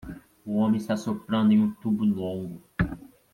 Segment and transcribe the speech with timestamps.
[0.43, 2.59] Um homem está soprando em um tubo longo